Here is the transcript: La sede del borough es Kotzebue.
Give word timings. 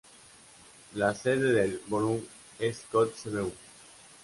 La 0.95 1.13
sede 1.13 1.53
del 1.53 1.79
borough 1.85 2.23
es 2.57 2.87
Kotzebue. 2.91 3.53